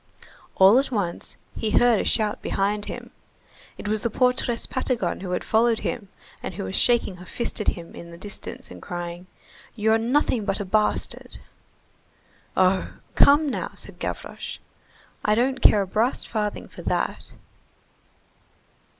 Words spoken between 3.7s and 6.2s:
it was the portress Patagon who had followed him,